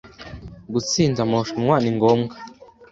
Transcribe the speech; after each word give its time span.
Gutsinda 0.73 1.19
amarushanwa 1.25 1.75
ni 1.79 1.91
ngombwa. 1.95 2.35